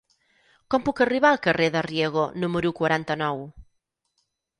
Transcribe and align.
Com 0.73 0.85
puc 0.85 1.01
arribar 1.05 1.29
al 1.33 1.37
carrer 1.47 1.67
de 1.75 1.83
Riego 1.87 2.23
número 2.45 2.73
quaranta-nou? 2.81 3.45